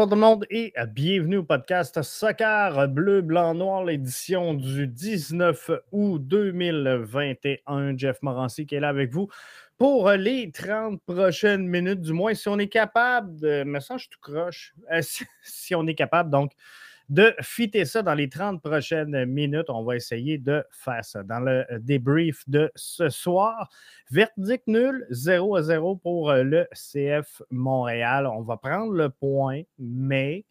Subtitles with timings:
[0.00, 5.70] Bonsoir tout le monde et bienvenue au podcast Soccer Bleu, Blanc, Noir, l'édition du 19
[5.92, 7.98] août 2021.
[7.98, 9.28] Jeff Morancy qui est là avec vous
[9.76, 13.62] pour les 30 prochaines minutes, du moins, si on est capable de.
[13.64, 14.72] Me sens tout croche.
[14.90, 15.02] Euh,
[15.42, 16.52] si on est capable, donc,
[17.10, 19.68] de fitter ça dans les 30 prochaines minutes.
[19.68, 21.24] On va essayer de faire ça.
[21.24, 23.68] Dans le débrief de ce soir,
[24.10, 28.26] verdict nul, 0 à 0 pour le CF Montréal.
[28.28, 30.44] On va prendre le point, mais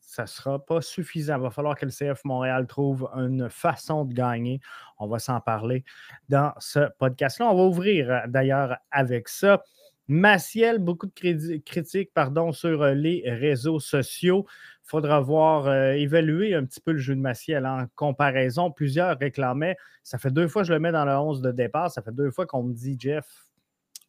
[0.00, 1.36] ça ne sera pas suffisant.
[1.36, 4.60] Il va falloir que le CF Montréal trouve une façon de gagner.
[4.98, 5.84] On va s'en parler
[6.28, 7.46] dans ce podcast-là.
[7.52, 9.62] On va ouvrir d'ailleurs avec ça.
[10.08, 12.10] Maciel, beaucoup de critiques
[12.52, 14.46] sur les réseaux sociaux.
[14.88, 18.70] Il faudra voir, euh, évaluer un petit peu le jeu de Maciel en comparaison.
[18.70, 19.76] Plusieurs réclamaient.
[20.02, 21.90] Ça fait deux fois que je le mets dans le 11 de départ.
[21.90, 23.26] Ça fait deux fois qu'on me dit, Jeff,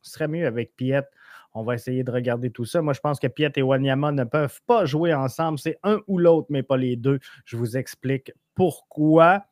[0.02, 1.04] ce serait mieux avec Piet.
[1.54, 2.82] On va essayer de regarder tout ça.
[2.82, 5.60] Moi, je pense que Piet et Wanyama ne peuvent pas jouer ensemble.
[5.60, 7.20] C'est un ou l'autre, mais pas les deux.
[7.44, 9.44] Je vous explique pourquoi.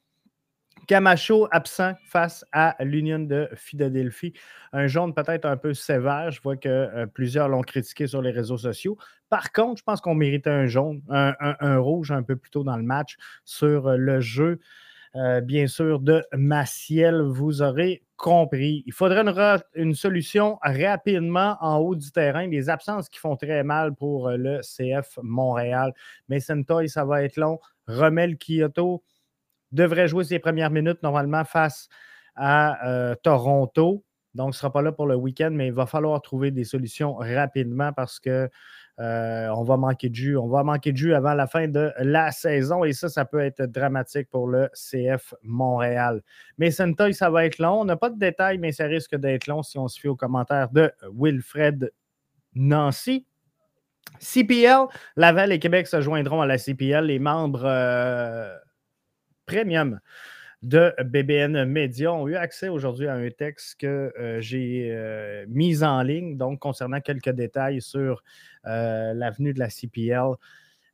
[0.86, 4.34] Camacho absent face à l'Union de Philadelphie.
[4.74, 6.32] Un jaune peut-être un peu sévère.
[6.32, 8.98] Je vois que euh, plusieurs l'ont critiqué sur les réseaux sociaux.
[9.30, 12.78] Par contre, je pense qu'on méritait un jaune, un, rouge un peu plus tôt dans
[12.78, 14.60] le match sur euh, le jeu,
[15.16, 17.22] euh, bien sûr, de Maciel.
[17.22, 18.84] Vous aurez compris.
[18.86, 19.24] Il faudrait
[19.76, 22.48] une, solution rapidement en haut du terrain.
[22.48, 25.94] Les absences qui font très mal pour le CF Montréal.
[26.30, 27.60] Mais Toy, ça va être long.
[27.88, 29.04] Remel Kyoto
[29.72, 31.88] devrait jouer ses premières minutes normalement face
[32.36, 34.04] à euh, Toronto.
[34.36, 36.64] Donc, il ne sera pas là pour le week-end, mais il va falloir trouver des
[36.64, 38.50] solutions rapidement parce que
[39.00, 40.38] euh, on va manquer de jus.
[40.38, 43.40] On va manquer de jus avant la fin de la saison et ça, ça peut
[43.40, 46.22] être dramatique pour le CF Montréal.
[46.58, 47.82] Mais Sentoy, ça va être long.
[47.82, 50.16] On n'a pas de détails, mais ça risque d'être long si on se fie aux
[50.16, 51.92] commentaires de Wilfred
[52.56, 53.26] Nancy.
[54.20, 57.06] CPL, Laval et Québec se joindront à la CPL.
[57.06, 58.56] Les membres euh,
[59.48, 60.00] premium
[60.64, 65.84] de BBN Media ont eu accès aujourd'hui à un texte que euh, j'ai euh, mis
[65.84, 68.24] en ligne, donc concernant quelques détails sur
[68.66, 70.34] euh, l'avenue de la CPL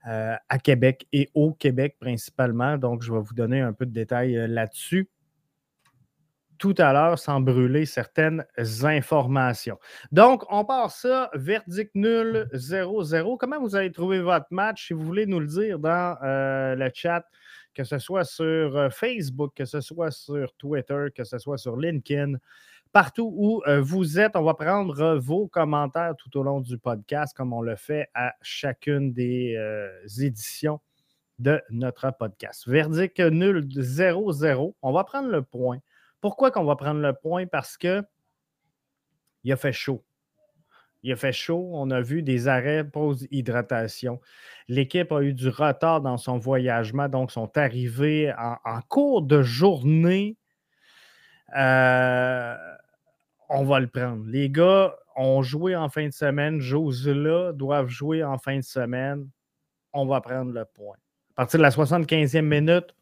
[0.06, 2.78] à Québec et au Québec principalement.
[2.78, 5.08] Donc, je vais vous donner un peu de détails là-dessus
[6.58, 9.80] tout à l'heure sans brûler certaines informations.
[10.12, 13.38] Donc, on part ça, verdict nul 0-0.
[13.38, 14.88] Comment vous avez trouvé votre match?
[14.88, 17.26] Si vous voulez nous le dire dans le chat,
[17.74, 21.78] que ce soit sur euh, Facebook, que ce soit sur Twitter, que ce soit sur
[21.78, 22.36] LinkedIn,
[22.92, 24.36] partout où euh, vous êtes.
[24.36, 28.34] On va prendre vos commentaires tout au long du podcast, comme on le fait à
[28.42, 29.90] chacune des euh,
[30.20, 30.80] éditions
[31.40, 32.68] de notre podcast.
[32.68, 34.74] Verdict nul 0-0.
[34.82, 35.80] On va prendre le point.
[36.22, 37.48] Pourquoi qu'on va prendre le point?
[37.48, 38.04] Parce que
[39.44, 40.04] il a fait chaud.
[41.04, 41.70] Il a fait chaud.
[41.74, 44.20] On a vu des arrêts pause hydratation.
[44.70, 50.38] L'équipe a eu du retard dans son voyagement, donc sont arrivés en, cours de journée.
[51.56, 52.56] Euh,
[53.50, 54.24] on va le prendre.
[54.26, 56.60] Les gars ont joué en fin de semaine.
[56.60, 59.28] Josela doivent jouer en fin de semaine.
[59.92, 60.96] On va prendre le point.
[61.36, 62.96] À partir de la 75e minute,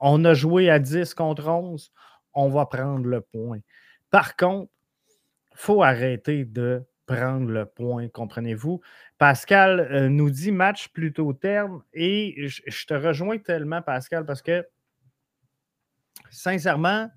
[0.00, 1.92] on a joué à 10 contre 11.
[2.32, 3.60] On va prendre le point.
[4.10, 4.70] Par contre,
[5.52, 8.80] il faut arrêter de prendre le point, comprenez-vous?
[9.18, 14.66] Pascal euh, nous dit match plutôt terme et je, te rejoins tellement, Pascal, parce que
[16.30, 17.10] sincèrement,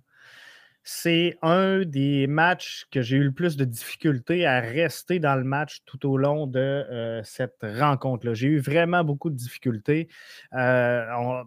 [0.84, 5.44] c'est un des matchs que j'ai eu le plus de difficultés à rester dans le
[5.44, 8.34] match tout au long de euh, cette rencontre-là.
[8.34, 10.08] J'ai eu vraiment beaucoup de difficultés.
[10.54, 11.44] Euh, on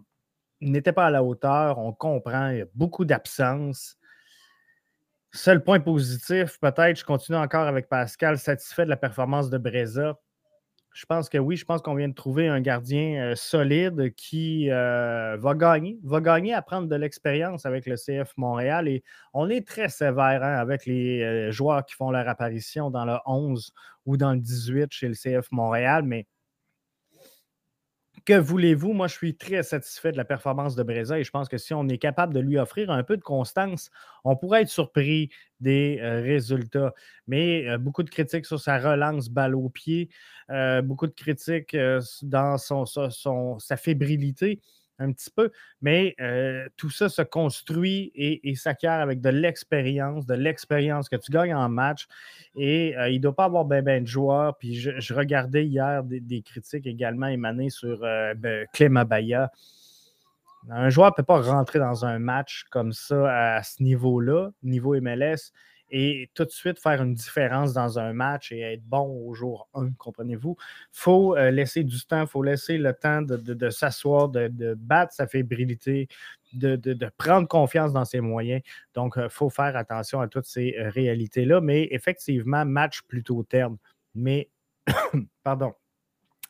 [0.61, 3.97] n'était pas à la hauteur, on comprend, il y a beaucoup d'absence.
[5.33, 10.19] Seul point positif, peut-être, je continue encore avec Pascal, satisfait de la performance de Breza.
[10.93, 14.69] Je pense que oui, je pense qu'on vient de trouver un gardien euh, solide qui
[14.69, 18.89] euh, va gagner, va gagner à prendre de l'expérience avec le CF Montréal.
[18.89, 23.05] Et on est très sévère hein, avec les euh, joueurs qui font leur apparition dans
[23.05, 23.71] le 11
[24.05, 26.27] ou dans le 18 chez le CF Montréal, mais
[28.25, 28.93] que voulez-vous?
[28.93, 31.73] Moi, je suis très satisfait de la performance de Breza et je pense que si
[31.73, 33.89] on est capable de lui offrir un peu de constance,
[34.23, 35.29] on pourrait être surpris
[35.59, 36.93] des euh, résultats.
[37.27, 40.09] Mais euh, beaucoup de critiques sur sa relance balle au pied,
[40.49, 41.75] euh, beaucoup de critiques
[42.21, 44.61] dans sa fébrilité
[45.01, 45.51] un petit peu,
[45.81, 51.31] mais euh, tout ça se construit et, s'acquiert avec de l'expérience, de l'expérience que tu
[51.31, 52.07] gagnes en match.
[52.55, 54.57] Et euh, il ne doit pas avoir bien ben de joueurs.
[54.57, 59.51] Puis je, regardais hier des, critiques également émanées sur euh, ben, Clément Baya.
[60.69, 64.99] Un joueur ne peut pas rentrer dans un match comme ça à ce niveau-là, niveau
[65.01, 65.51] MLS,
[65.91, 69.67] et tout de suite faire une différence dans un match et être bon au jour
[69.73, 70.55] 1, comprenez-vous?
[70.59, 75.13] Il faut euh, laisser du temps, il faut laisser le temps de, s'asseoir, de, battre
[75.13, 76.07] sa fébrilité,
[76.53, 78.61] de, prendre confiance dans ses moyens.
[78.93, 83.77] Donc, il faut faire attention à toutes ces réalités-là, mais effectivement, match plutôt terne.
[84.15, 84.49] Mais,
[85.43, 85.73] pardon,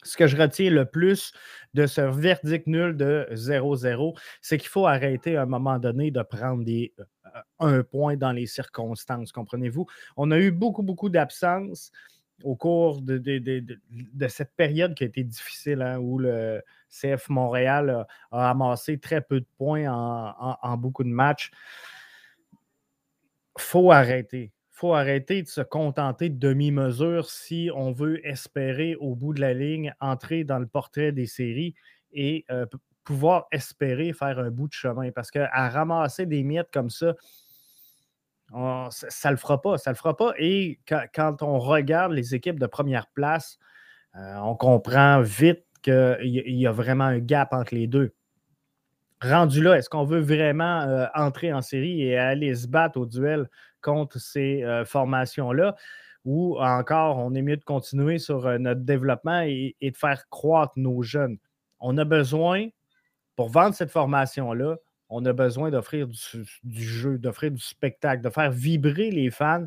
[0.03, 1.31] ce que je retiens le plus
[1.73, 6.21] de ce verdict nul de 0-0, c'est qu'il faut arrêter à un moment donné de
[6.21, 7.03] prendre des, euh,
[7.59, 9.85] un point dans les circonstances, comprenez-vous?
[10.17, 11.91] On a eu beaucoup, beaucoup d'absences
[12.43, 13.21] au cours de,
[14.27, 19.39] cette période qui a été difficile, hein, où le CF Montréal a, amassé très peu
[19.39, 21.51] de points en, beaucoup de matchs.
[23.57, 29.31] Faut arrêter faut arrêter de se contenter de demi-mesure si on veut espérer au bout
[29.31, 31.75] de la ligne entrer dans le portrait des séries
[32.13, 32.65] et euh,
[33.11, 35.11] pouvoir espérer faire un bout de chemin.
[35.11, 37.13] Parce qu'à ramasser des miettes comme ça,
[38.89, 39.77] ça ne le fera pas.
[39.77, 40.33] Ça le fera pas.
[40.37, 40.79] Et
[41.13, 43.57] quand, on regarde les équipes de première place,
[44.15, 48.13] euh, on comprend vite qu'il y, a vraiment un gap entre les deux.
[49.21, 53.05] Rendu là, est-ce qu'on veut vraiment euh, entrer en série et aller se battre au
[53.05, 53.49] duel
[53.81, 55.75] contre ces euh, formations-là,
[56.23, 61.01] ou encore on est mieux de continuer sur notre développement et, de faire croître nos
[61.01, 61.37] jeunes?
[61.79, 62.67] On a besoin,
[63.41, 64.75] pour vendre cette formation-là,
[65.09, 66.07] on a besoin d'offrir
[66.63, 69.65] du, jeu, d'offrir du spectacle, de faire vibrer les fans.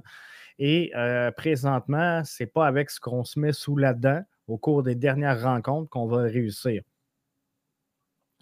[0.60, 4.58] Et euh, présentement, ce n'est pas avec ce qu'on se met sous la dent au
[4.58, 6.82] cours des dernières rencontres qu'on va réussir.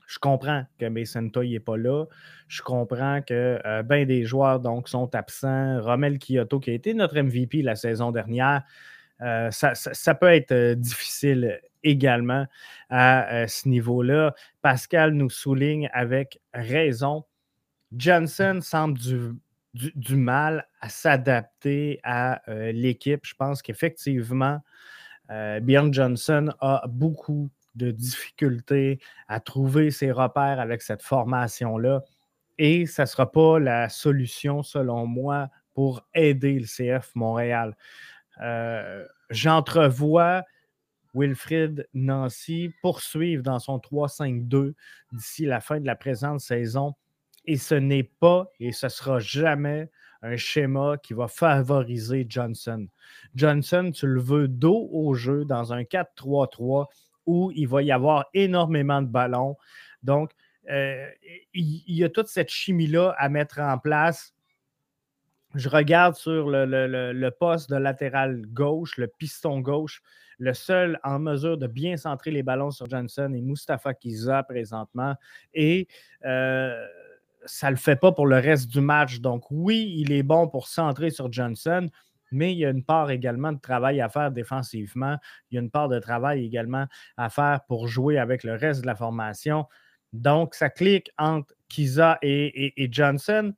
[0.07, 2.05] Je comprends que Mason Toy n'est pas là.
[2.49, 5.81] Je comprends que euh, bien des joueurs donc, sont absents.
[5.81, 8.65] Romel Kyoto, qui a été notre MVP la saison dernière,
[9.23, 12.47] euh, ça, peut être euh, difficile également
[12.91, 14.35] à ce niveau-là.
[14.61, 17.25] Pascal nous souligne avec raison.
[17.97, 19.33] Johnson semble du,
[19.75, 22.41] du mal à s'adapter à
[22.73, 23.27] l'équipe.
[23.27, 24.61] Je pense qu'effectivement,
[25.29, 32.03] Bjorn Johnson a beaucoup de difficultés à trouver ses repères avec cette formation-là.
[32.59, 37.77] Et ça ne sera pas la solution, selon moi, pour aider le CF Montréal.
[38.41, 40.43] Euh, j'entrevois
[41.15, 44.75] Wilfrid Nancy poursuivre dans son 3-5-2
[45.13, 46.95] d'ici la fin de la présente saison.
[47.45, 49.91] Et ce n'est pas et ce ne sera jamais
[50.23, 52.87] un schéma qui va favoriser Johnson.
[53.35, 56.87] Johnson, tu le veux dos au jeu dans un 4-3-3
[57.27, 59.57] où il va y avoir énormément de ballons.
[60.03, 60.33] Donc,
[60.71, 61.09] euh,
[61.55, 64.33] il, y a toute cette chimie-là à mettre en place.
[65.55, 70.03] Je regarde sur le, poste de latéral gauche, le piston gauche.
[70.39, 75.15] Le seul en mesure de bien centrer les ballons sur Johnson est Mustafa Kiza présentement.
[75.55, 75.89] Et
[76.25, 76.85] euh,
[77.45, 79.21] ça ne le fait pas pour le reste du match.
[79.21, 81.89] Donc, oui, il est bon pour centrer sur Johnson,
[82.31, 85.17] mais il y a une part également de travail à faire défensivement.
[85.51, 88.83] Il y a une part de travail également à faire pour jouer avec le reste
[88.83, 89.67] de la formation.
[90.13, 93.55] Donc, ça clique entre Kiza et, Johnson.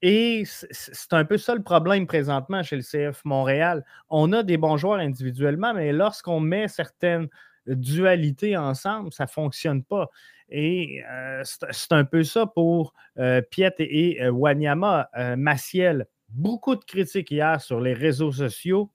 [0.00, 3.84] Et c'est un peu ça le problème présentement chez le CF Montréal.
[4.08, 7.28] On a des bons joueurs individuellement, mais lorsqu'on met certaines
[7.66, 10.08] dualités ensemble, ça ne fonctionne pas.
[10.50, 15.10] Et euh, c'est un peu ça pour euh, Piet et, euh, Wanyama.
[15.36, 18.90] Maciel, beaucoup de critiques hier sur les réseaux sociaux.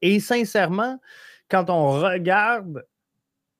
[0.00, 0.98] Et sincèrement,
[1.48, 2.86] quand on regarde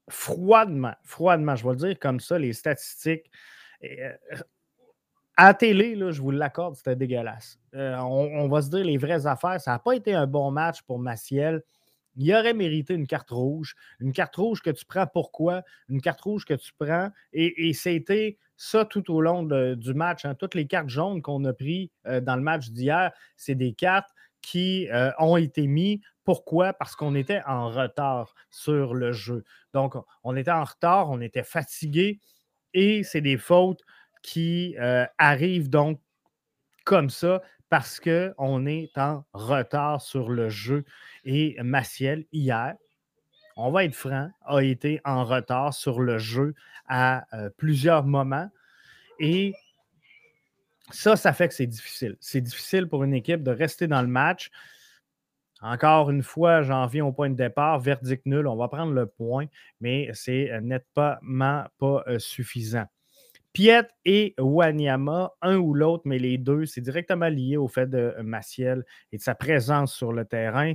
[0.08, 3.30] froidement, froidement, je vais le dire comme ça, les statistiques,
[5.36, 7.58] à télé, là, je vous l'accorde, c'était dégueulasse.
[7.74, 9.60] Euh, on, va se dire les vraies affaires.
[9.60, 11.62] Ça n'a pas été un bon match pour Maciel.
[12.16, 13.74] Il aurait mérité une carte rouge.
[13.98, 15.62] Une carte rouge que tu prends pourquoi?
[15.88, 17.10] Une carte rouge que tu prends.
[17.32, 20.24] Et, et c'était ça tout au long du match.
[20.24, 20.34] Hein.
[20.34, 24.10] Toutes les cartes jaunes qu'on a prises euh, dans le match d'hier, c'est des cartes
[24.42, 26.00] qui euh, ont été mises.
[26.24, 26.74] Pourquoi?
[26.74, 29.44] Parce qu'on était en retard sur le jeu.
[29.72, 32.20] Donc, on était en retard, on était fatigué
[32.74, 33.80] et c'est des fautes
[34.22, 36.00] qui euh, arrivent donc
[36.84, 40.84] comme ça parce qu'on est en retard sur le jeu.
[41.24, 42.74] Et Maciel, hier,
[43.56, 46.54] on va être franc, a été en retard sur le jeu
[46.86, 48.48] à euh, plusieurs moments.
[49.18, 49.54] Et
[50.90, 52.16] ça, ça fait que c'est difficile.
[52.20, 54.50] C'est difficile pour une équipe de rester dans le match.
[55.60, 57.78] Encore une fois, j'en viens au point de départ.
[57.78, 59.46] Verdict nul, on va prendre le point,
[59.80, 61.16] mais c'est nettement
[61.78, 62.86] pas euh, suffisant.
[63.52, 68.14] Piet et Wanyama, un ou l'autre, mais les deux, c'est directement lié au fait de
[68.22, 70.74] Maciel et de sa présence sur le terrain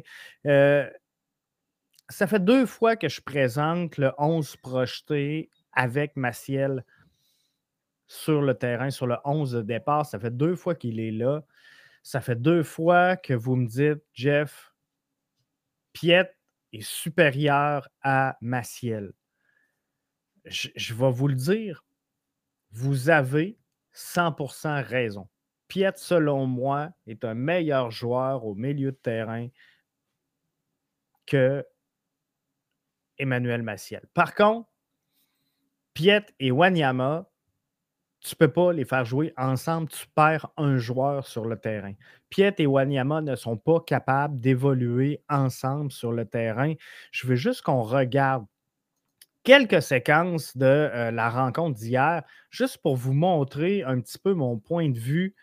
[2.10, 6.86] ça fait deux fois que je présente le 11 projeté avec Maciel
[8.08, 10.06] sur le terrain, sur le 11 de départ.
[10.06, 11.44] Ça fait deux fois qu'il est là.
[12.04, 14.74] ça fait deux fois que vous me dites, Jeff,
[15.92, 16.32] Piet
[16.72, 19.12] est supérieur à Maciel.
[20.46, 21.84] Je vais vous le dire,
[22.72, 23.58] vous avez
[23.94, 25.28] 100% raison.
[25.68, 29.48] Piet, selon moi, est un meilleur joueur au milieu de terrain
[31.26, 31.66] que
[33.18, 34.04] Emmanuel Maciel.
[34.14, 34.70] Par contre,
[35.94, 37.30] Piet et Wanyama,
[38.22, 41.94] tu ne peux pas les faire jouer ensemble, tu perds un joueur sur le terrain.
[42.30, 46.74] Piet et Wanyama ne sont pas capables d'évoluer ensemble sur le terrain.
[47.12, 48.46] Je veux juste qu'on regarde
[49.48, 54.58] quelques séquences de euh, la rencontre d'hier, juste pour vous montrer un petit peu mon
[54.58, 55.36] point de vue.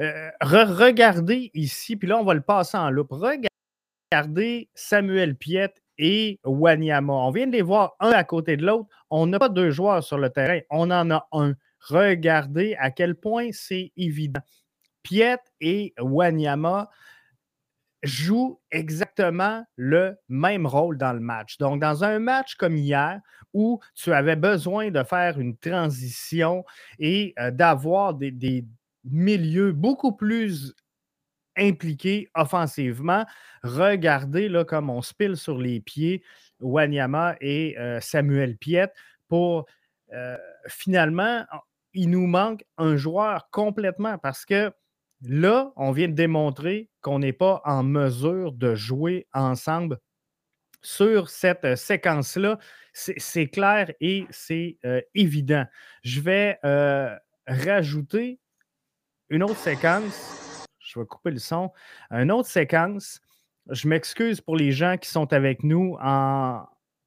[0.00, 3.12] Euh, regardez ici, puis là, on va le passer en loupe.
[3.12, 7.12] Regardez Samuel Piet et Wanyama.
[7.12, 8.88] On vient de les voir un à côté de l'autre.
[9.10, 11.52] On n'a pas deux joueurs sur le terrain, on en a un.
[11.80, 14.40] Regardez à quel point c'est évident.
[15.02, 16.88] Piet et Wanyama
[18.02, 21.58] joue exactement le même rôle dans le match.
[21.58, 23.20] Donc, dans un match comme hier,
[23.52, 26.64] où tu avais besoin de faire une transition
[26.98, 28.64] et euh, d'avoir des,
[29.04, 30.74] milieux beaucoup plus
[31.56, 33.24] impliqués offensivement,
[33.62, 36.22] regardez là, comme on se pile sur les pieds
[36.60, 38.92] Wanyama et euh, Samuel Piet
[39.28, 39.66] pour
[40.12, 40.36] euh,
[40.68, 41.44] finalement,
[41.94, 44.72] il nous manque un joueur complètement parce que
[45.22, 49.98] Là, on vient de démontrer qu'on n'est pas en mesure de jouer ensemble
[50.82, 52.58] sur cette euh, séquence-là.
[52.92, 55.64] C'est clair et c'est euh, évident.
[56.02, 57.14] Je vais euh,
[57.46, 58.40] rajouter
[59.28, 60.66] une autre séquence.
[60.78, 61.70] Je vais couper le son.
[62.10, 63.20] Une autre séquence.
[63.68, 66.64] Je m'excuse pour les gens qui sont avec nous en,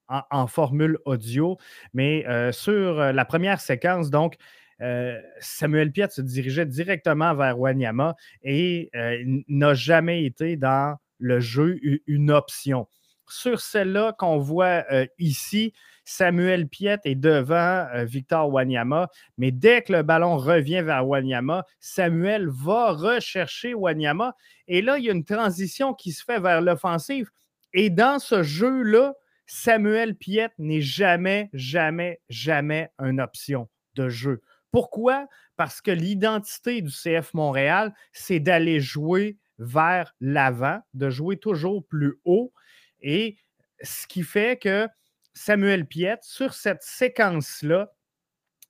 [0.07, 1.57] en formule audio,
[1.93, 4.37] mais sur la première séquence, donc,
[4.83, 11.39] euh, Samuel Piet se dirigeait directement vers Wanyama et euh, n'a jamais été dans le
[11.39, 12.87] jeu une option.
[13.27, 15.73] Sur celle-là qu'on voit euh, ici,
[16.03, 22.49] Samuel Piet est devant Victor Wanyama, mais dès que le ballon revient vers Wanyama, Samuel
[22.49, 24.35] va rechercher Wanyama.
[24.67, 27.29] Et là, il y a une transition qui se fait vers l'offensive.
[27.73, 29.13] Et dans ce jeu-là,
[29.45, 34.41] Samuel Piet n'est jamais, jamais, jamais une option de jeu.
[34.73, 35.27] Pourquoi?
[35.55, 42.19] Parce que l'identité du CF Montréal, c'est d'aller jouer vers l'avant, de jouer toujours plus
[42.25, 42.51] haut.
[42.99, 43.37] Et
[43.83, 44.87] ce qui fait que
[45.35, 47.93] Samuel Piet, sur cette séquence-là,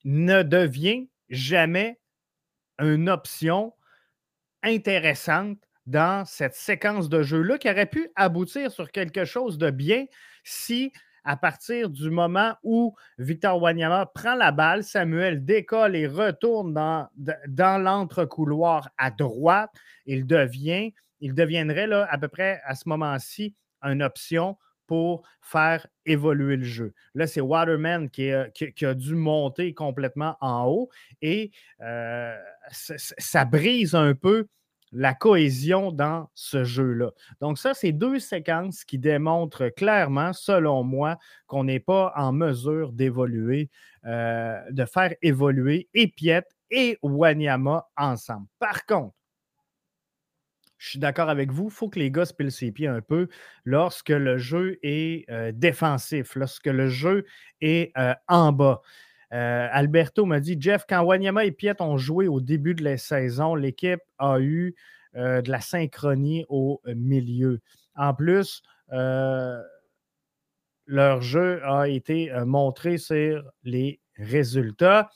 [0.03, 2.01] ne devient jamais
[2.79, 3.73] une option
[4.61, 10.05] intéressante dans cette séquence de jeu-là qui aurait pu aboutir sur quelque chose de bien
[10.43, 10.91] si
[11.23, 17.07] à partir du moment où Victor Wanyama prend la balle, Samuel décolle et retourne dans,
[17.47, 19.71] dans l'entre-couloir à droite.
[20.05, 26.57] Il devient, il deviendrait à peu près à ce moment-ci une option pour faire évoluer
[26.57, 26.93] le jeu.
[27.15, 30.89] Là, c'est Waterman qui, a dû monter complètement en haut
[31.21, 31.51] et
[31.81, 32.37] euh,
[32.69, 34.47] ça brise un peu
[34.93, 37.11] la cohésion dans ce jeu-là.
[37.41, 42.91] Donc, ça, c'est deux séquences qui démontrent clairement, selon moi, qu'on n'est pas en mesure
[42.93, 43.69] d'évoluer,
[44.05, 48.47] euh, de faire évoluer Epiet et Wanyama ensemble.
[48.59, 49.15] Par contre,
[50.83, 52.99] je suis d'accord avec vous, il faut que les gars se pilent ses pieds un
[52.99, 53.29] peu
[53.63, 57.25] lorsque le jeu est euh, défensif, lorsque le jeu
[57.61, 58.81] est euh, en bas.
[59.33, 62.97] Euh, Alberto m'a dit Jeff, quand Wanyama et Piet ont joué au début de la
[62.97, 64.75] saison, l'équipe a eu
[65.15, 67.59] euh, de la synchronie au milieu.
[67.95, 68.61] En plus,
[68.91, 69.59] euh,
[70.85, 75.09] leur jeu a été montré sur les résultats.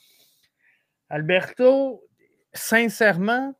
[1.10, 2.04] Alberto,
[2.54, 3.54] sincèrement,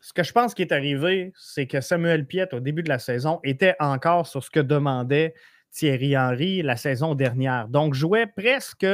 [0.00, 2.98] ce que je pense qui est arrivé, c'est que Samuel Piet, au début de la
[2.98, 5.32] saison, était encore sur ce que demandait
[5.74, 7.68] Thierry Henry la saison dernière.
[7.68, 8.86] Donc, jouait presque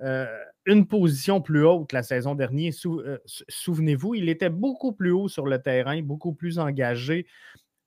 [0.00, 0.26] euh,
[0.66, 2.72] une position plus haute la saison dernière.
[2.86, 3.18] Euh,
[3.48, 7.26] souvenez-vous, il était beaucoup plus haut sur le terrain, beaucoup plus engagé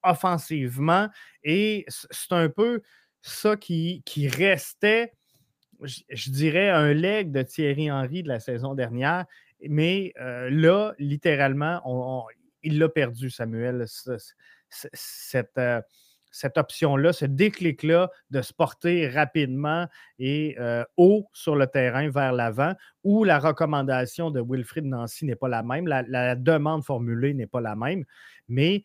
[0.04, 1.08] offensivement.
[1.44, 2.82] Et c'est un peu
[3.22, 5.14] ça qui, restait,
[5.82, 9.26] je, dirais, un leg de Thierry Henry de la saison dernière.
[9.70, 12.26] Mais euh, là, littéralement,
[12.64, 13.86] il l'a perdu, Samuel.
[14.70, 15.60] Cette
[16.56, 19.88] option-là, ce déclic-là de se porter rapidement
[20.20, 22.74] et euh, haut sur le terrain vers l'avant,
[23.04, 27.62] où la recommandation de Wilfried Nancy n'est pas la même, la, demande formulée n'est pas
[27.62, 28.06] la même,
[28.48, 28.84] mais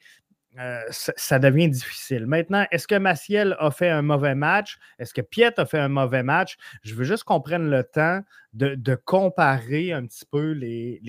[0.59, 2.27] euh, ça, devient difficile.
[2.27, 4.79] Maintenant, est-ce que Maciel a fait un mauvais match?
[4.99, 6.57] Est-ce que Piet a fait un mauvais match?
[6.83, 8.23] Je veux juste qu'on prenne le temps
[8.55, 11.01] de, comparer un petit peu les,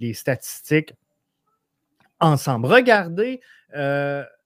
[0.00, 0.94] les statistiques
[2.18, 2.66] ensemble.
[2.66, 3.40] Regardez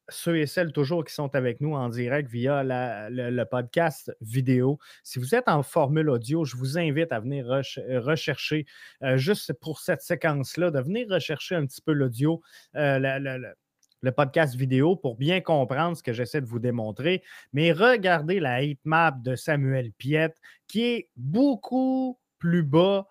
[0.09, 4.79] ceux et celles toujours qui sont avec nous en direct via le, podcast vidéo.
[5.03, 8.67] Si vous êtes en formule audio, je vous invite à venir rechercher,
[9.15, 12.43] juste pour cette séquence-là, de venir rechercher un petit peu l'audio,
[12.75, 13.55] le,
[14.17, 17.23] podcast vidéo pour bien comprendre ce que j'essaie de vous démontrer.
[17.53, 20.37] Mais regardez la heatmap de Samuel Piette
[20.69, 23.07] qui est beaucoup plus bas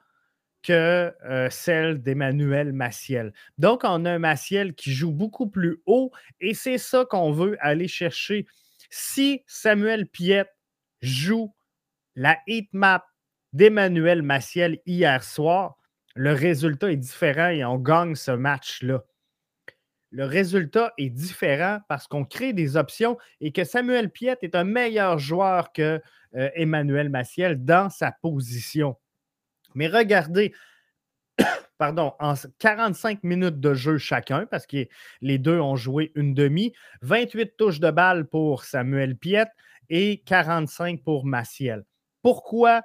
[0.65, 3.33] que euh, celle d'Emmanuel Maciel.
[3.59, 7.55] Donc, on a un Maciel qui joue beaucoup plus haut et c'est ça qu'on veut
[7.59, 8.47] aller chercher.
[8.89, 10.53] Si Samuel Piette
[11.01, 11.53] joue
[12.15, 13.05] la heat map
[13.53, 15.77] d'Emmanuel Maciel hier soir,
[16.15, 19.03] le résultat est différent et on gagne ce match-là.
[20.09, 24.63] Le résultat est différent parce qu'on crée des options et que Samuel Piette est un
[24.63, 26.01] meilleur joueur que
[26.35, 28.95] euh, Emmanuel Maciel dans sa position.
[29.75, 30.53] Mais regardez,
[31.77, 34.87] pardon, en 45 minutes de jeu chacun, parce que
[35.21, 39.51] les deux ont joué une demi, 28 touches de balle pour Samuel Piette
[39.89, 41.83] et 45 pour Maciel.
[42.21, 42.81] Pourquoi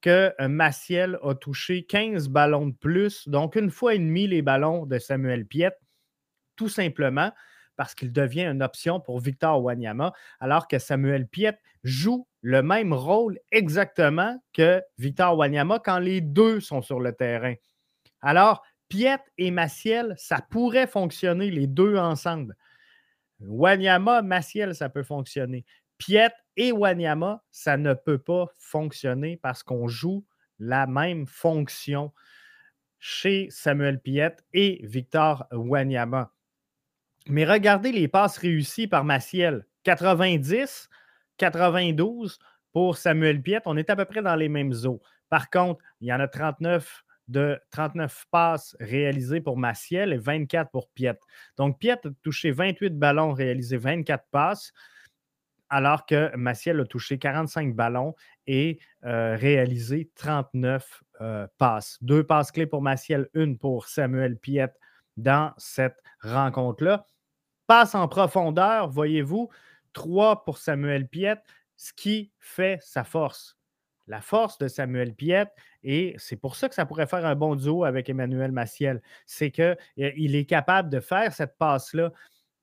[0.00, 4.42] que euh, Maciel a touché 15 ballons de plus, donc une fois et demi les
[4.42, 5.78] ballons de Samuel Piette?
[6.56, 7.32] Tout simplement
[7.76, 12.92] parce qu'il devient une option pour Victor Wanyama, alors que Samuel Piette joue le même
[12.92, 17.54] rôle exactement que Victor Wanyama quand les deux sont sur le terrain.
[18.20, 22.56] Alors, Piette et Maciel, ça pourrait fonctionner les deux ensemble.
[23.40, 25.64] Wanyama, Maciel, ça peut fonctionner.
[25.98, 30.24] Piette et Wanyama, ça ne peut pas fonctionner parce qu'on joue
[30.58, 32.12] la même fonction
[32.98, 36.33] chez Samuel Piette et Victor Wanyama.
[37.28, 39.66] Mais regardez les passes réussies par Maciel.
[39.84, 40.88] 90,
[41.38, 42.38] 92
[42.72, 43.64] pour Samuel Piette.
[43.66, 45.00] On est à peu près dans les mêmes eaux.
[45.28, 50.70] Par contre, il y en a 39 de 39 passes réalisées pour Maciel et 24
[50.70, 51.20] pour Piette.
[51.56, 54.72] Donc, Piette a touché 28 ballons, réalisé 24 passes,
[55.70, 58.14] alors que Maciel a touché 45 ballons
[58.46, 61.98] et euh, réalisé 39 euh, passes.
[62.02, 64.78] Deux passes clés pour Maciel, une pour Samuel Piette
[65.16, 67.06] dans cette rencontre-là.
[67.66, 69.48] Passe en profondeur, voyez-vous,
[69.94, 71.42] 3 pour Samuel Piette,
[71.76, 73.56] ce qui fait sa force.
[74.06, 75.50] La force de Samuel Piette,
[75.82, 79.50] et c'est pour ça que ça pourrait faire un bon duo avec Emmanuel Maciel, c'est
[79.50, 82.12] qu'il est capable de faire cette passe-là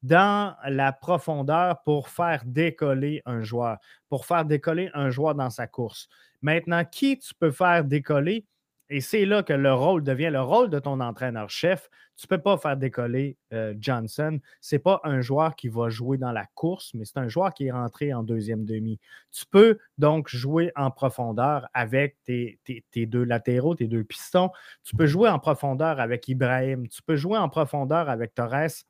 [0.04, 3.78] dans la profondeur pour faire décoller un joueur,
[4.10, 6.10] pour faire décoller un joueur dans sa course.
[6.42, 8.46] Maintenant, qui tu peux faire décoller?
[8.94, 11.90] Et c'est là que le rôle devient le rôle de ton entraîneur-chef.
[12.18, 14.38] Tu ne peux pas faire décoller euh, Johnson.
[14.60, 17.54] Ce n'est pas un joueur qui va jouer dans la course, mais c'est un joueur
[17.54, 19.00] qui est rentré en deuxième demi.
[19.32, 24.50] Tu peux donc jouer en profondeur avec tes, tes deux latéraux, tes deux pistons.
[24.84, 26.90] Tu peux jouer en profondeur avec Ibrahim.
[26.90, 28.84] Tu peux jouer en profondeur avec Torres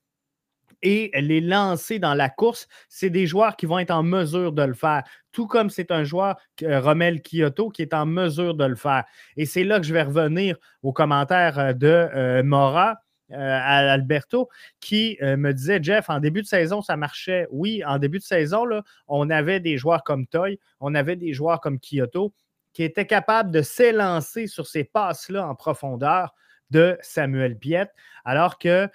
[0.81, 4.63] et les lancer dans la course, c'est des joueurs qui vont être en mesure de
[4.63, 5.03] le faire.
[5.31, 9.03] Tout comme c'est un joueur, euh, Romel Kyoto, qui est en mesure de le faire.
[9.37, 12.97] Et c'est là que je vais revenir aux commentaires euh, de euh, Mora.
[13.33, 14.49] à Alberto,
[14.81, 17.47] qui me disait Jeff, en début de saison, ça marchait.
[17.49, 21.31] Oui, en début de saison, là, on avait des joueurs comme Toy, on avait des
[21.33, 22.33] joueurs comme Kyoto
[22.73, 26.35] qui étaient capables de s'élancer sur ces passes-là en profondeur
[26.71, 27.93] de Samuel Piette,
[28.25, 28.89] alors que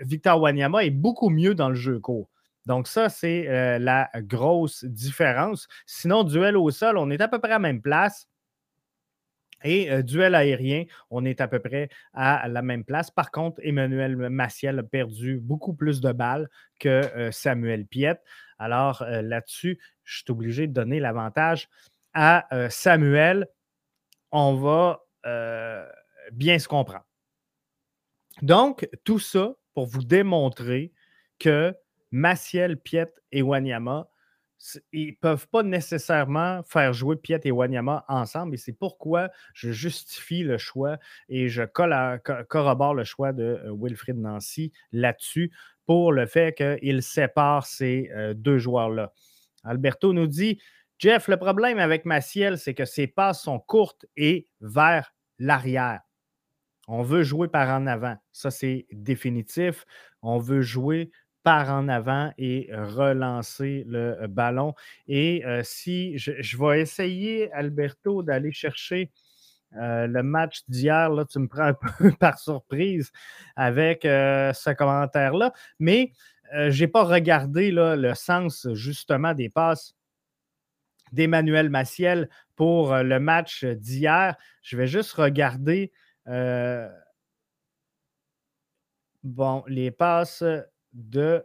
[0.00, 2.28] Victor Wanyama est beaucoup mieux dans le jeu court.
[2.68, 5.68] Donc, ça, c'est euh, la grosse différence.
[5.86, 8.28] Sinon, duel au sol, on est à peu près à la même place.
[9.64, 13.10] Et euh, duel aérien, on est à peu près à la même place.
[13.10, 18.22] Par contre, Emmanuel Maciel a perdu beaucoup plus de balles que euh, Samuel Piette.
[18.58, 21.68] Alors là-dessus, je suis obligé de donner l'avantage
[22.12, 23.46] à Samuel.
[24.32, 25.00] On va
[26.32, 27.06] bien se comprendre.
[28.42, 30.90] Donc, tout ça pour vous démontrer
[31.38, 31.72] que
[32.10, 34.10] Maciel, Piet et Wanyama,
[34.92, 38.56] ils ne peuvent pas nécessairement faire jouer Piet et Wanyama ensemble.
[38.56, 44.16] Et c'est pourquoi je justifie le choix et je corrobore le choix de euh, Wilfrid
[44.16, 45.52] Nancy là-dessus
[45.86, 49.12] pour le fait qu'il sépare ces euh, deux joueurs-là.
[49.62, 50.58] Alberto nous dit
[50.98, 56.00] Jeff, le problème avec Maciel, c'est que ses passes sont courtes et vers l'arrière.
[56.88, 58.16] On veut jouer par en avant.
[58.32, 59.84] Ça, c'est définitif.
[60.22, 61.10] On veut jouer
[61.42, 64.74] par en avant et relancer le euh, ballon.
[65.06, 69.10] Et euh, si je, vais essayer, Alberto, d'aller chercher
[69.76, 73.12] euh, le match d'hier, là, tu me prends un peu par surprise
[73.54, 75.52] avec ce commentaire-là.
[75.78, 76.12] Mais
[76.52, 79.94] je n'ai pas regardé le sens justement des passes
[81.12, 84.36] d'Emmanuel Maciel pour le match d'hier.
[84.62, 85.92] Je vais juste regarder
[86.28, 86.88] euh,
[89.24, 90.44] Bon, les passes
[90.92, 91.44] de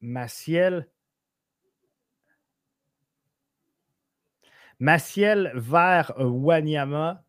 [0.00, 0.88] Maciel.
[4.78, 7.24] Maciel vers Wanyama,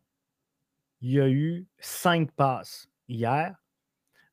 [1.00, 3.56] il y a eu cinq passes hier.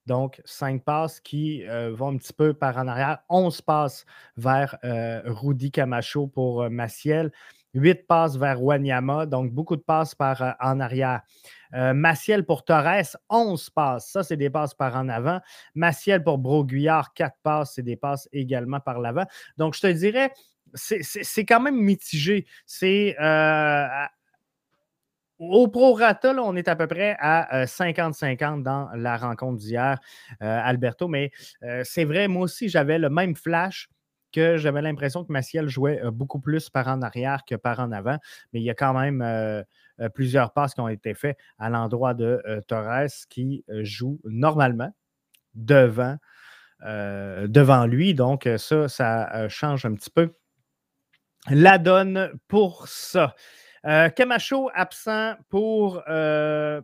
[0.05, 3.23] Donc, cinq passes qui euh, vont un petit peu par en arrière.
[3.29, 4.05] 11 passes
[4.37, 7.31] vers euh, Rudy Camacho pour euh, Maciel.
[7.75, 9.27] 8 passes vers Wanyama.
[9.27, 11.21] Donc, beaucoup de passes par en arrière.
[11.71, 14.09] Maciel pour Torres, 11 passes.
[14.09, 15.41] Ça, c'est des passes par en avant.
[15.75, 17.73] Maciel pour Broguillard, 4 passes.
[17.75, 19.25] C'est des passes également par l'avant.
[19.57, 20.31] Donc, je te dirais,
[20.73, 22.47] c'est quand même mitigé.
[22.65, 23.15] C'est
[25.37, 29.99] au prorata, on est à peu près à 50-50 dans la rencontre d'hier,
[30.39, 31.09] Alberto.
[31.09, 31.31] Mais
[31.83, 33.89] c'est vrai, moi aussi, j'avais le même flash
[34.31, 38.17] que j'avais l'impression que Maciel jouait beaucoup plus par en arrière que par en avant.
[38.51, 39.63] Mais il y a quand même
[40.13, 44.93] plusieurs passes qui ont été faites à l'endroit de Torres qui joue normalement
[45.53, 46.17] devant,
[46.81, 48.13] devant lui.
[48.13, 50.33] Donc, ça, ça change un petit peu
[51.49, 53.35] la donne pour ça.
[53.85, 56.81] Euh, Camacho absent pour euh,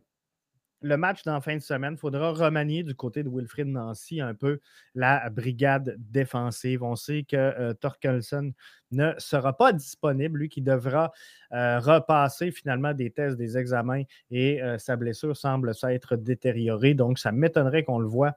[0.81, 1.93] le match dans fin de semaine.
[1.93, 4.59] Il faudra remanier du côté de Wilfrid Nancy un peu
[4.95, 6.83] la brigade défensive.
[6.83, 8.53] On sait que euh, Torkelson
[8.91, 11.11] ne sera pas disponible, lui qui devra
[11.51, 16.93] repasser finalement des tests, des examens et sa blessure semble s'être détériorée.
[16.93, 18.35] Donc, ça m'étonnerait qu'on le voit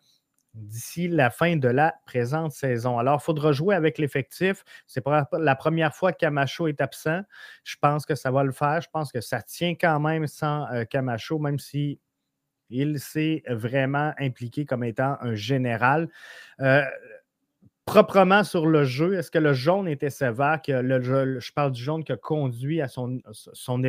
[0.55, 2.99] d'ici la fin de la présente saison.
[2.99, 4.65] Alors, il faudra jouer avec l'effectif.
[4.87, 5.03] C'est
[5.33, 7.23] la première fois que Camacho est absent.
[7.65, 8.81] Je pense que ça va le faire.
[8.81, 12.01] Je pense que ça tient quand même sans euh, Camacho, même si
[12.75, 16.09] il s'est vraiment impliqué comme étant un général.
[16.61, 16.83] Euh,
[17.85, 20.61] proprement sur le jeu, est-ce que le jaune était sévère?
[20.67, 23.83] Je parle du jaune qui a conduit à son, son.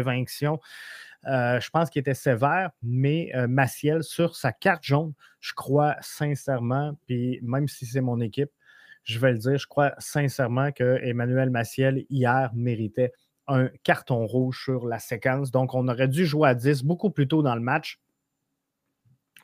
[1.28, 6.96] Euh, je pense qu'il était sévère, mais euh, sur sa carte jaune, je crois sincèrement,
[7.08, 8.52] puis même si c'est mon équipe,
[9.04, 13.12] je vais le dire, je crois sincèrement que Emmanuel Maciel, hier, méritait
[13.48, 15.52] un carton rouge sur la séquence.
[15.52, 18.00] Donc, on aurait dû jouer à 10 beaucoup plus tôt dans le match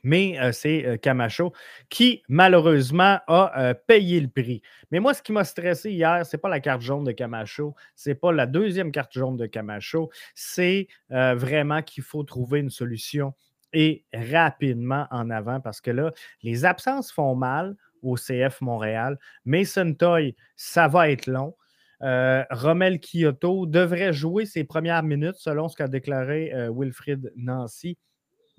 [0.04, 1.54] mais euh, c'est euh, Camacho
[1.90, 4.62] qui, malheureusement, a euh, payé le prix.
[4.92, 7.76] Mais moi, ce qui m'a stressé hier, ce n'est pas la carte jaune de Camacho,
[7.96, 12.70] ce n'est pas la deuxième carte jaune de Camacho, c'est vraiment qu'il faut trouver une
[12.70, 13.34] solution
[13.74, 16.12] et rapidement en avant parce que là,
[16.44, 19.18] les absences font mal au CF Montréal.
[19.46, 21.56] Mason Toy, ça va être long.
[22.02, 27.98] Romel Kyoto devrait jouer ses premières minutes selon ce qu'a déclaré Wilfrid Nancy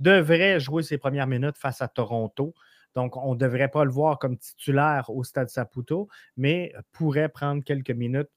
[0.03, 2.55] devrait jouer ses premières minutes face à Toronto.
[2.95, 7.65] Donc, on ne devrait pas le voir comme titulaire au Stade Saputo, mais pourrait prendre
[7.65, 8.31] quelques minutes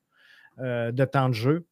[0.59, 1.67] euh, de temps de jeu.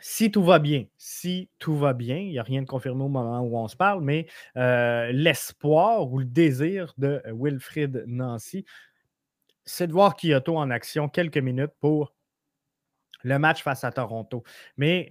[0.00, 3.08] Si tout va bien, si tout va bien, il n'y a rien de confirmé au
[3.08, 8.64] moment où on se parle, mais euh, l'espoir ou le désir de Wilfrid Nancy,
[9.64, 12.14] c'est de voir Kyoto en action quelques minutes pour
[13.24, 14.44] le match face à Toronto.
[14.76, 15.10] Mais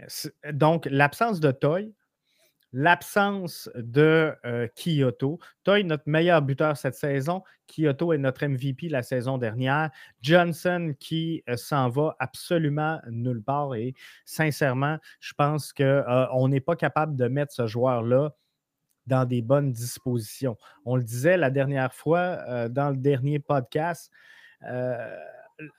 [0.51, 1.93] donc, l'absence de Toy,
[2.73, 5.39] l'absence de euh, Kyoto.
[5.63, 7.43] Toy, notre meilleur buteur cette saison.
[7.67, 9.89] Kyoto est notre MVP la saison dernière.
[10.21, 13.75] Johnson qui euh, s'en va absolument nulle part.
[13.75, 13.93] Et
[14.25, 18.35] sincèrement, je pense qu'on euh, n'est pas capable de mettre ce joueur-là
[19.05, 20.57] dans des bonnes dispositions.
[20.83, 24.11] On le disait la dernière fois dans le dernier podcast,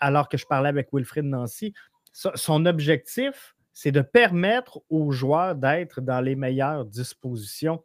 [0.01, 1.74] alors que je parlais avec Wilfrid Nancy.
[2.14, 7.85] son objectif, c'est de permettre aux joueurs d'être dans les meilleures dispositions.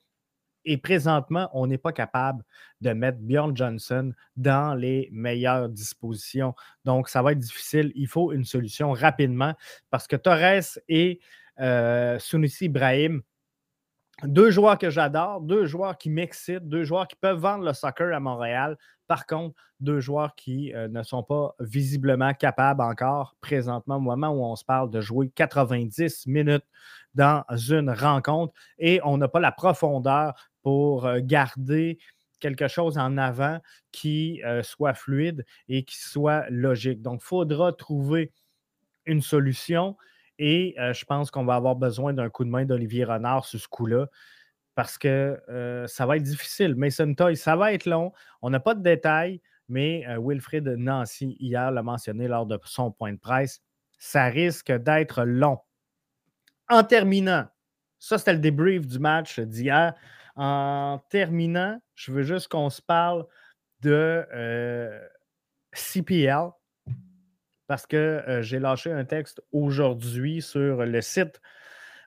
[0.66, 2.44] Et présentement, on n'est pas capable
[2.82, 6.56] de mettre Bjorn Johnson dans les meilleures dispositions.
[6.84, 7.92] Donc, ça va être difficile.
[7.94, 9.54] Il faut une solution rapidement
[9.92, 11.20] parce que Torres et
[11.60, 13.22] euh, Sunusi Ibrahim
[14.22, 18.14] deux joueurs que j'adore, deux joueurs qui m'excitent, deux joueurs qui peuvent vendre le soccer
[18.14, 18.78] à Montréal.
[19.08, 24.30] Par contre, deux joueurs qui euh, ne sont pas visiblement capables encore, présentement, au moment
[24.30, 26.64] où on se parle, de jouer 90 minutes
[27.16, 32.00] dans une rencontre et on n'a pas la profondeur pour euh, garder
[32.40, 33.60] quelque chose en avant
[33.92, 37.02] qui euh, soit fluide et qui soit logique.
[37.02, 38.32] Donc, il faudra trouver
[39.06, 39.98] une solution.
[40.40, 43.68] Et je pense qu'on va avoir besoin d'un coup de main d'Olivier Renard sur ce
[43.68, 44.08] coup-là
[44.76, 45.40] parce que
[45.88, 46.76] ça va être difficile.
[46.76, 48.12] Mason Toy, ça va être long.
[48.42, 53.14] On n'a pas de détails, mais Wilfrid Nancy, hier, l'a mentionné lors de son point
[53.14, 53.62] de presse.
[54.00, 55.60] Ça risque d'être long.
[56.70, 57.48] En terminant,
[58.00, 59.94] ça c'était le débrief du match d'hier.
[60.36, 63.28] En terminant, je veux juste qu'on se parle
[63.82, 64.26] de
[65.74, 66.50] CPL
[67.68, 71.42] parce que euh, j'ai lâché un texte aujourd'hui sur le site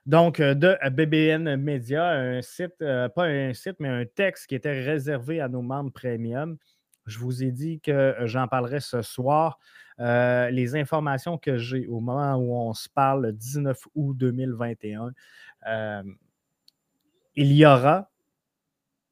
[0.05, 5.41] Donc, de BBN Media, un site, pas un site, mais un texte qui était réservé
[5.41, 6.57] à nos membres premium.
[7.05, 9.59] Je vous ai dit que j'en parlerai ce soir.
[9.99, 15.11] les informations que j'ai au moment où on se parle, le 19 août 2021,
[17.35, 18.09] il y aura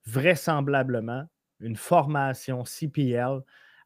[0.06, 1.28] vraisemblablement
[1.60, 3.42] une formation CPL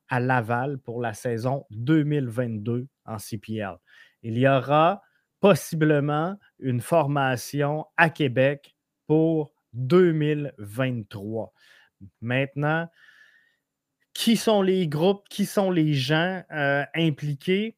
[0.10, 3.78] à Laval pour la saison 2022 en CPL.
[4.24, 5.02] Il y aura
[5.40, 8.76] possiblement une formation à Québec
[9.08, 11.54] pour 2023.
[12.22, 12.90] Maintenant,
[14.14, 17.78] qui sont les groupes, qui sont les gens euh, impliqués?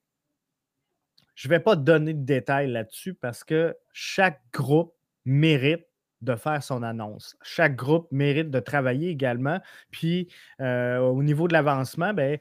[1.35, 5.85] Je ne vais pas donner de détails là-dessus parce que chaque groupe mérite
[6.21, 7.35] de faire son annonce.
[7.41, 9.59] Chaque groupe mérite de travailler également.
[9.89, 10.27] Puis,
[10.59, 12.37] euh, au niveau de l'avancement, ben,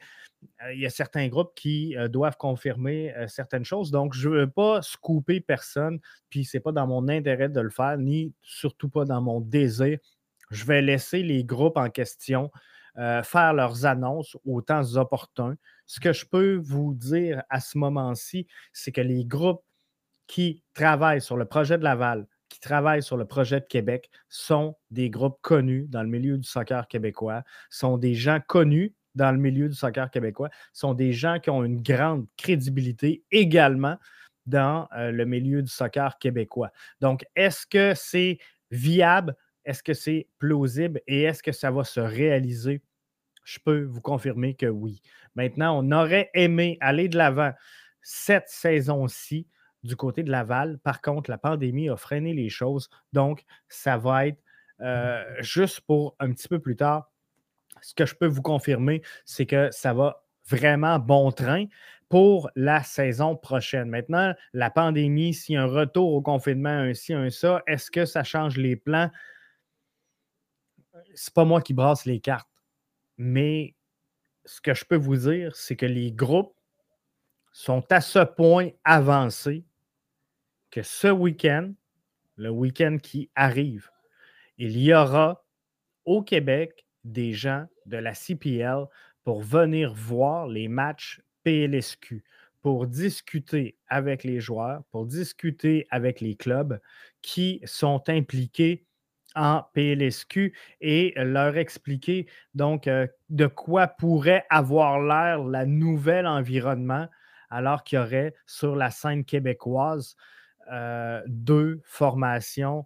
[0.63, 3.91] euh, il y a certains groupes qui euh, doivent confirmer certaines choses.
[3.91, 7.61] Donc, je ne veux pas scooper personne, puis ce n'est pas dans mon intérêt de
[7.61, 9.97] le faire, ni surtout pas dans mon désir.
[10.51, 12.51] Je vais laisser les groupes en question
[13.23, 15.55] faire leurs annonces au temps opportun.
[15.85, 19.63] Ce que je peux vous dire à ce moment-ci, c'est que les groupes
[20.27, 22.27] qui travaillent sur le projet de Laval,
[22.61, 26.87] travaillent sur le projet de Québec sont des groupes connus dans le milieu du soccer
[26.87, 31.49] québécois, sont des gens connus dans le milieu du soccer québécois, sont des gens qui
[31.49, 33.97] ont une grande crédibilité également
[34.45, 36.71] dans euh, le milieu du soccer québécois.
[37.01, 38.37] Donc, est-ce que c'est
[38.71, 39.35] viable?
[39.65, 41.01] Est-ce que c'est plausible?
[41.07, 42.81] Et est-ce que ça va se réaliser?
[43.43, 45.01] Je peux vous confirmer que oui.
[45.35, 47.51] Maintenant, on aurait aimé aller de l'avant
[48.01, 49.47] cette saison-ci
[49.83, 50.79] du côté de Laval.
[50.79, 52.89] Par contre, la pandémie a freiné les choses.
[53.13, 54.41] Donc, ça va être
[54.81, 57.11] euh, juste pour un petit peu plus tard.
[57.81, 61.65] Ce que je peux vous confirmer, c'est que ça va vraiment bon train
[62.09, 63.89] pour la saison prochaine.
[63.89, 67.89] Maintenant, la pandémie, s'il y a un retour au confinement, un ci, un ça, est-ce
[67.89, 69.09] que ça change les plans?
[71.15, 72.49] C'est pas moi qui brasse les cartes.
[73.17, 73.75] Mais
[74.45, 76.55] ce que je peux vous dire, c'est que les groupes
[77.51, 79.65] sont à ce point avancés
[80.71, 81.73] que ce week-end,
[82.37, 83.89] le week-end qui arrive,
[84.57, 85.45] il y aura
[86.05, 88.85] au Québec des gens de la CPL
[89.23, 92.23] pour venir voir les matchs PLSQ,
[92.61, 96.79] pour discuter avec les joueurs, pour discuter avec les clubs
[97.21, 98.85] qui sont impliqués
[99.35, 107.07] en PLSQ et leur expliquer donc euh, de quoi pourrait avoir l'air la nouvelle environnement
[107.49, 110.15] alors qu'il y aurait sur la scène québécoise
[110.71, 112.85] euh, deux formations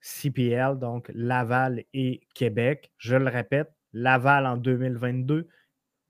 [0.00, 2.90] CPL, donc Laval et Québec.
[2.98, 5.48] Je le répète, Laval en 2022,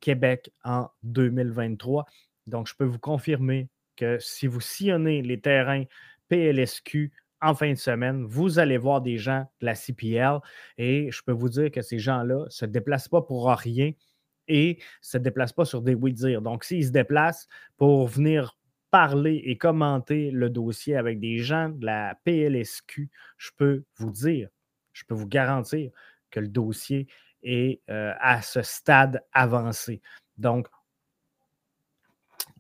[0.01, 2.07] Québec en 2023.
[2.47, 5.85] Donc, je peux vous confirmer que si vous sillonnez les terrains
[6.29, 10.39] PLSQ en fin de semaine, vous allez voir des gens de la CPL
[10.79, 13.93] et je peux vous dire que ces gens-là ne se déplacent pas pour rien
[14.49, 16.43] et ne se déplacent pas sur des oui-dire.
[16.43, 18.57] Donc, s'ils se déplacent pour venir
[18.91, 24.49] parler et commenter le dossier avec des gens de la PLSQ, je peux vous dire,
[24.93, 25.91] je peux vous garantir
[26.31, 27.07] que le dossier
[27.43, 30.01] est euh, à ce stade avancé.
[30.39, 30.69] Donc,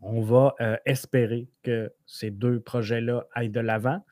[0.02, 4.04] on va euh, espérer que ces deux projets-là aillent de l'avant.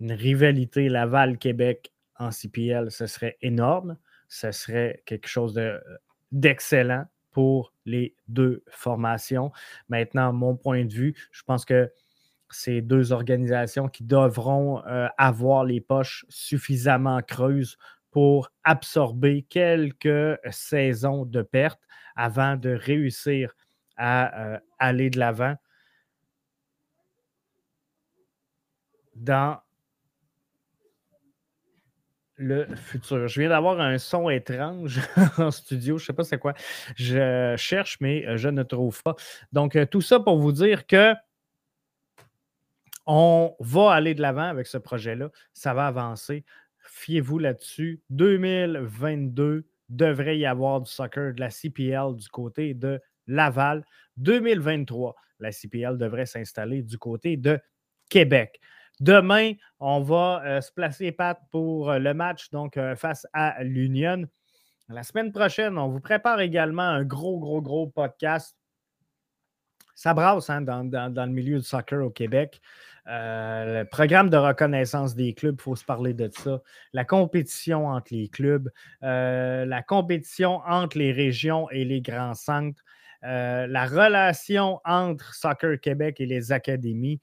[0.00, 3.96] Une rivalité Laval-Québec en CPL, ce serait énorme.
[4.28, 5.60] Ce serait quelque chose
[6.32, 9.52] d'excellent pour les deux formations.
[9.90, 11.92] Maintenant, mon point de vue, je pense que
[12.48, 17.76] c'est deux organisations qui devront euh, avoir les poches suffisamment creuses
[18.10, 21.82] pour absorber quelques saisons de pertes
[22.14, 23.52] avant de réussir
[23.98, 25.56] à euh, aller de l'avant
[29.14, 29.58] dans
[32.36, 33.28] le futur.
[33.28, 35.00] Je viens d'avoir un son étrange
[35.38, 35.98] en studio.
[35.98, 36.54] Je ne sais pas c'est quoi.
[36.96, 39.16] Je cherche, mais euh, je ne trouve pas.
[39.52, 41.14] Donc, euh, tout ça pour vous dire que
[43.06, 45.30] on va aller de l'avant avec ce projet-là.
[45.54, 46.44] Ça va avancer.
[46.78, 48.02] Fiez-vous là-dessus.
[48.10, 53.84] 2022 devrait y avoir du soccer de la CPL du côté de Laval.
[54.16, 57.60] 2023, la CPL devrait s'installer du côté de
[58.08, 58.60] Québec.
[59.00, 63.62] Demain, on va euh, se placer pattes pour euh, le match donc euh, face à
[63.62, 64.24] l'Union.
[64.88, 68.56] La semaine prochaine, on vous prépare également un gros, gros, gros podcast.
[69.94, 72.60] Ça brasse hein, dans, le milieu du soccer au Québec.
[73.06, 76.62] le programme de reconnaissance des clubs, il faut se parler de ça.
[76.92, 82.82] La compétition entre les clubs, la compétition entre les régions et les grands centres,
[83.22, 87.20] la relation entre Soccer Québec et les académies.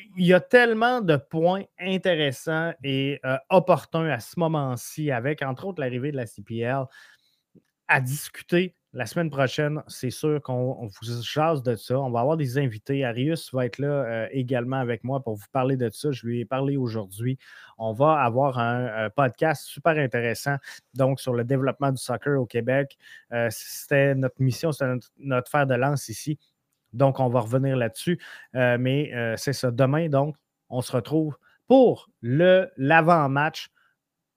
[0.00, 5.42] Euh, il y a tellement de points intéressants et euh, opportuns à ce moment-ci, avec
[5.42, 6.84] entre autres l'arrivée de la CPL,
[7.88, 9.82] à discuter la semaine prochaine.
[9.86, 11.98] C'est sûr qu'on vous jase de ça.
[11.98, 13.04] On va avoir des invités.
[13.04, 16.10] Arius va être là euh, également avec moi pour vous parler de ça.
[16.10, 17.38] Je lui ai parlé aujourd'hui.
[17.78, 20.56] On va avoir un, podcast super intéressant
[20.94, 22.96] donc sur le développement du soccer au Québec.
[23.32, 26.38] Euh, c'était notre mission, c'était notre fer de lance ici.
[26.92, 28.20] Donc, on va revenir là-dessus.
[28.54, 29.70] Euh, mais euh, c'est ça.
[29.70, 30.36] Demain, donc,
[30.68, 33.68] on se retrouve pour l'avant-match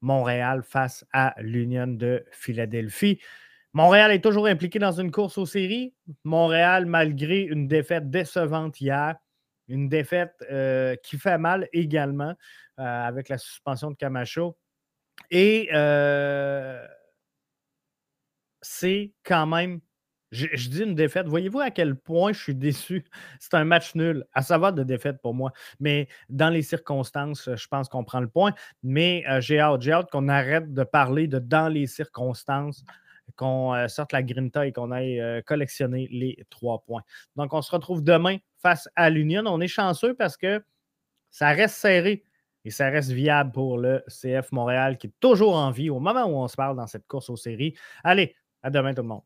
[0.02, 3.20] Montréal face à l'Union de Philadelphie.
[3.74, 5.94] Montréal est toujours impliqué dans une course aux séries.
[6.24, 9.16] Montréal, malgré une défaite décevante hier,
[9.68, 12.36] une défaite euh, qui fait mal également
[12.76, 14.58] avec la suspension de Camacho.
[15.30, 15.70] Et
[18.62, 19.80] c'est quand même
[20.34, 21.28] je, dis une défaite.
[21.28, 23.06] Voyez-vous à quel point je suis déçu?
[23.40, 25.52] C'est un match nul, à savoir de défaite pour moi.
[25.80, 28.54] Mais dans les circonstances, je pense qu'on prend le point.
[28.82, 32.84] Mais euh, j'ai hâte, j'ai hâte qu'on arrête de parler de dans les circonstances,
[33.36, 37.04] qu'on euh, sorte la grinta et qu'on aille euh, collectionner les trois points.
[37.36, 39.44] Donc, on se retrouve demain face à l'Union.
[39.46, 40.64] On est chanceux parce que
[41.32, 42.26] ça reste serré
[42.66, 46.26] et ça reste viable pour le CF Montréal qui est toujours en vie au moment
[46.26, 47.76] où on se parle dans cette course aux séries.
[48.04, 49.24] Allez, à demain tout le monde.